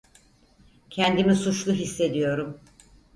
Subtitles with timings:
[0.89, 2.59] Kendimi suçlu hissediyorum.